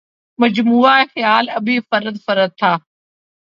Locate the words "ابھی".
1.49-1.79